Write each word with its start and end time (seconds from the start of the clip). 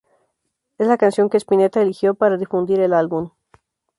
Es 0.79 0.87
la 0.87 0.97
canción 0.97 1.29
que 1.29 1.37
Spinetta 1.37 1.79
eligió 1.79 2.15
para 2.15 2.35
difundir 2.37 2.79
el 2.79 2.93
álbum. 2.95 3.29